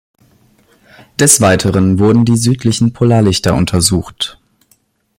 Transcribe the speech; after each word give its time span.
Des 1.19 1.41
Weiteren 1.41 1.99
wurden 1.99 2.25
die 2.25 2.35
südlichen 2.35 2.91
Polarlichter 2.91 3.53
untersucht. 3.53 4.39